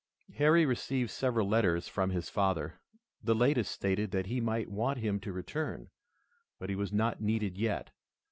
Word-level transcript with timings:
Harry 0.37 0.65
received 0.65 1.11
several 1.11 1.47
letters 1.47 1.87
from 1.87 2.09
his 2.09 2.27
father. 2.27 2.79
The 3.23 3.35
latest 3.35 3.71
stated 3.71 4.09
that 4.09 4.25
he 4.25 4.41
might 4.41 4.67
want 4.67 4.97
him 4.97 5.19
to 5.19 5.31
return, 5.31 5.91
but 6.57 6.69
he 6.71 6.75
was 6.75 6.91
not 6.91 7.21
needed 7.21 7.55
yet. 7.55 7.91